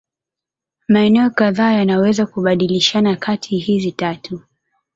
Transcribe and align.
Maeneo 0.87 1.29
kadhaa 1.29 1.71
yanaweza 1.71 2.25
kubadilishana 2.25 3.15
kati 3.15 3.57
hizi 3.57 3.91
tatu. 3.91 4.41